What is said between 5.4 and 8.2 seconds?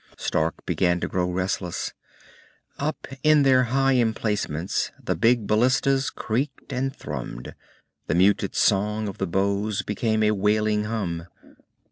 ballistas creaked and thrummed. The